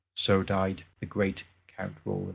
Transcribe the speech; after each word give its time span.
So 0.15 0.41
died 0.41 0.85
the 0.99 1.05
great 1.05 1.43
Count 1.67 1.97
Rolan 2.05 2.29